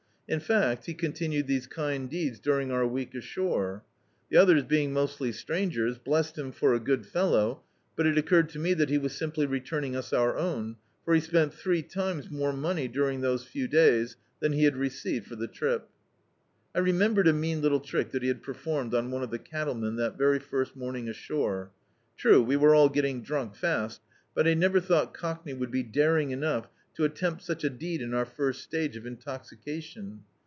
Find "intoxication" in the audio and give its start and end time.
29.05-30.19